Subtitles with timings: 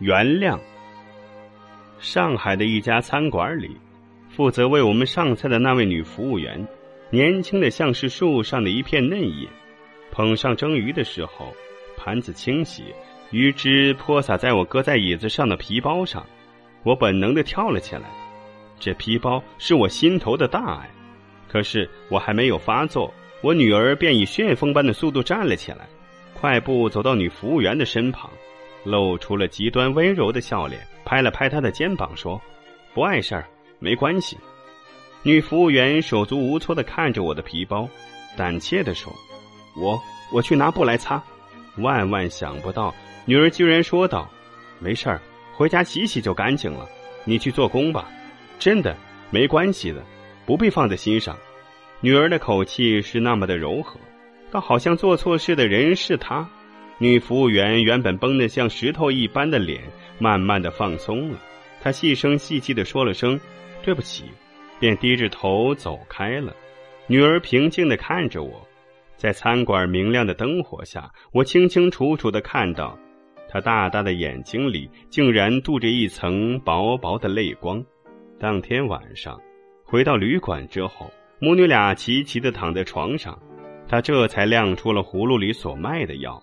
[0.00, 0.58] 原谅。
[1.98, 3.76] 上海的一家餐馆里，
[4.30, 6.66] 负责为我们上菜的那位女服务员，
[7.10, 9.46] 年轻的像是树上的一片嫩叶。
[10.10, 11.54] 捧上蒸鱼的时候，
[11.98, 12.82] 盘子倾斜，
[13.30, 16.26] 鱼汁泼洒在我搁在椅子上的皮包上，
[16.82, 18.04] 我本能的跳了起来。
[18.78, 20.88] 这皮包是我心头的大爱，
[21.46, 23.12] 可是我还没有发作，
[23.42, 25.86] 我女儿便以旋风般的速度站了起来，
[26.32, 28.30] 快步走到女服务员的身旁，
[28.84, 32.40] 露出了极端温柔的笑脸，拍了拍她的肩膀说
[32.94, 33.46] ：“不碍事儿，
[33.78, 34.38] 没关系。”
[35.22, 37.88] 女服务员手足无措的看着我的皮包，
[38.36, 39.12] 胆怯的说
[39.76, 40.00] ：“我
[40.32, 41.22] 我去拿布来擦。”
[41.78, 42.94] 万万想不到，
[43.26, 44.28] 女儿居然说道
[44.80, 45.20] ：“没事儿，
[45.54, 46.88] 回家洗洗就干净了，
[47.24, 48.10] 你去做工吧。”
[48.58, 48.96] 真的
[49.30, 50.04] 没关系的，
[50.44, 51.36] 不必放在心上。
[52.00, 54.00] 女儿的口气是那么的柔和，
[54.50, 56.48] 倒好像做错事的人是她。
[57.02, 59.80] 女服务员原本绷得像石头一般的脸，
[60.18, 61.38] 慢慢的放松了。
[61.80, 63.40] 她细声细气的说了声
[63.82, 64.24] “对不起”，
[64.78, 66.54] 便低着头走开了。
[67.06, 68.68] 女儿平静的看着我，
[69.16, 72.98] 在餐馆明亮的灯火下，我清清楚楚的看到，
[73.48, 77.82] 她大大的眼睛里竟然镀着一层薄薄的泪光。
[78.38, 79.40] 当天晚上，
[79.84, 83.40] 回到旅馆之后，母女俩齐齐的躺在床上，
[83.88, 86.38] 他这才亮出了葫芦里所卖的药。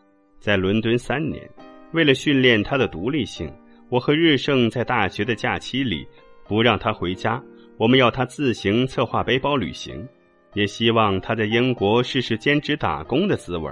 [0.47, 1.45] 在伦敦三年，
[1.91, 3.51] 为了训练他的独立性，
[3.89, 6.07] 我和日盛在大学的假期里
[6.47, 7.43] 不让他回家，
[7.77, 10.07] 我们要他自行策划背包旅行，
[10.53, 13.69] 也希望他在英国试试兼职打工的滋味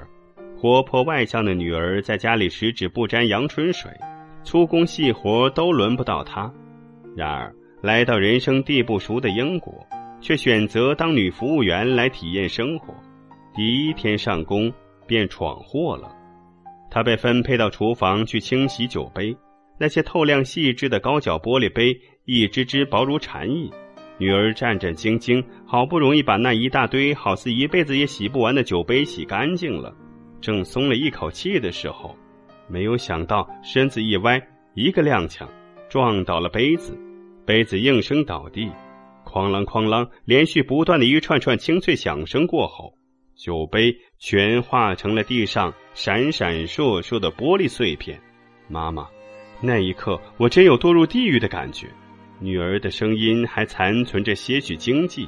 [0.57, 3.89] 活泼外向的女儿在家里十指不沾阳春水，
[4.43, 6.51] 粗工细活都轮不到她。
[7.15, 7.55] 然而。
[7.81, 9.71] 来到人生地不熟的英国，
[10.19, 12.93] 却选择当女服务员来体验生活。
[13.53, 14.73] 第一天上工
[15.05, 16.09] 便闯祸了，
[16.95, 19.35] 她被分配到厨房去清洗酒杯。
[19.77, 23.69] 那些透亮细致的高脚玻璃杯，一只只薄如蝉翼。
[24.17, 29.93] 女儿战战兢兢，好不容易把那一大堆好似一辈子也洗不完的酒杯洗干净了，
[30.39, 32.15] 正松了一口气的时候，
[32.69, 34.41] 没有想到身子一歪，
[34.73, 35.45] 一个踉跄，
[35.89, 36.97] 撞倒了杯子。
[37.45, 38.71] 杯子应声倒地，
[39.25, 42.93] 哐啷哐啷，连续不断的一串串清脆响声过后，
[43.35, 48.19] 酒杯全化成了地上闪闪烁烁的玻璃碎片。
[48.67, 49.07] 妈妈，
[49.61, 51.87] 那一刻我真有堕入地狱的感觉。
[52.39, 55.27] 女儿的声音还残存着些许惊悸。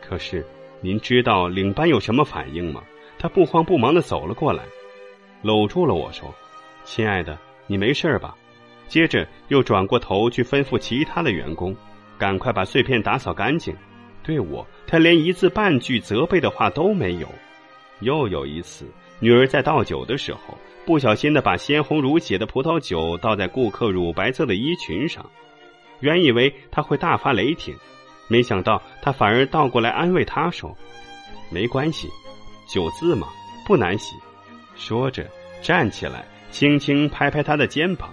[0.00, 0.46] 可是，
[0.80, 2.82] 您知道领班有什么反应吗？
[3.18, 4.64] 他不慌不忙的走了过来，
[5.42, 6.34] 搂住了我说
[6.84, 8.34] ：“亲爱的，你没事吧？”
[8.88, 11.76] 接着又转过头去吩咐其他的员工，
[12.18, 13.76] 赶快把碎片打扫干净。
[14.22, 17.28] 对我，他连一字半句责备的话都没有。
[18.00, 18.86] 又有一次，
[19.18, 25.24] 女儿在倒酒的时候，不小心的把鲜红如血的葡萄酒倒在顾客乳白色的衣裙上。
[26.00, 27.74] 原以为他会大发雷霆，
[28.28, 30.76] 没想到他反而倒过来安慰他说
[31.50, 32.08] ：“没关系，
[32.66, 33.28] 酒渍嘛，
[33.66, 34.16] 不难洗。”
[34.76, 35.26] 说着
[35.60, 38.10] 站起来，轻轻拍拍他的肩膀。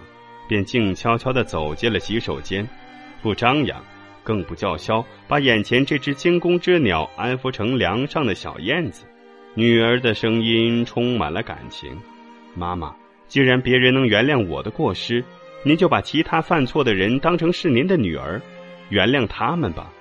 [0.49, 2.65] 便静悄悄地走进了洗手间，
[3.21, 3.83] 不张扬，
[4.27, 9.05] 更不叫嚣，把眼前这只惊弓之鸟安抚成梁上的小燕子。
[9.53, 11.97] 女儿的声音充满了感情
[12.53, 12.93] ：“妈妈，
[13.29, 15.23] 既然别人能原谅我的过失，
[15.63, 18.41] 您就把其他犯错的人当成是您的女儿，
[18.89, 19.93] 原谅他们吧。”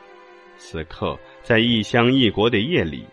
[0.59, 3.05] 此刻，在异乡异国的夜里，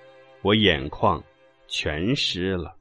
[0.41, 1.23] 我眼眶
[1.67, 2.73] 全湿了。